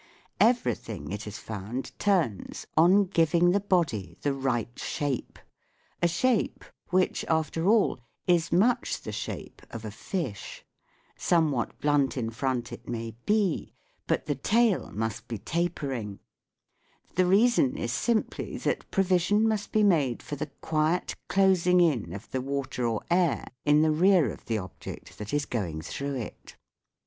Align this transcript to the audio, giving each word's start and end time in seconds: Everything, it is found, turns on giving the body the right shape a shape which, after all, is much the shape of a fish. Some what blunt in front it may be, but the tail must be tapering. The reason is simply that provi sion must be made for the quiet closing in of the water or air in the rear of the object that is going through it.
Everything, 0.39 1.11
it 1.11 1.27
is 1.27 1.37
found, 1.37 1.91
turns 1.99 2.65
on 2.75 3.03
giving 3.03 3.51
the 3.51 3.59
body 3.59 4.17
the 4.23 4.33
right 4.33 4.79
shape 4.79 5.37
a 6.01 6.07
shape 6.07 6.65
which, 6.89 7.23
after 7.29 7.67
all, 7.67 7.99
is 8.25 8.51
much 8.51 8.99
the 8.99 9.11
shape 9.11 9.61
of 9.69 9.85
a 9.85 9.91
fish. 9.91 10.65
Some 11.17 11.51
what 11.51 11.79
blunt 11.79 12.17
in 12.17 12.31
front 12.31 12.71
it 12.71 12.89
may 12.89 13.13
be, 13.27 13.75
but 14.07 14.25
the 14.25 14.33
tail 14.33 14.89
must 14.91 15.27
be 15.27 15.37
tapering. 15.37 16.17
The 17.13 17.27
reason 17.27 17.77
is 17.77 17.93
simply 17.93 18.57
that 18.57 18.89
provi 18.89 19.19
sion 19.19 19.47
must 19.47 19.71
be 19.71 19.83
made 19.83 20.23
for 20.23 20.35
the 20.35 20.49
quiet 20.61 21.13
closing 21.27 21.79
in 21.79 22.11
of 22.11 22.31
the 22.31 22.41
water 22.41 22.87
or 22.87 23.03
air 23.11 23.45
in 23.65 23.83
the 23.83 23.91
rear 23.91 24.31
of 24.31 24.45
the 24.45 24.57
object 24.57 25.19
that 25.19 25.31
is 25.31 25.45
going 25.45 25.83
through 25.83 26.15
it. 26.15 26.55